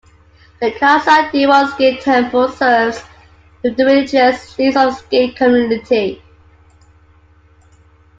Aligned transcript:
The 0.59 0.71
Khalsa 0.71 1.29
Diwan 1.31 1.77
Sikh 1.77 2.01
Temple 2.01 2.49
serves 2.49 3.03
the 3.61 3.69
religious 3.77 4.57
needs 4.57 4.75
of 4.75 4.95
the 4.95 5.03
Sikh 5.27 5.35
community. 5.35 6.23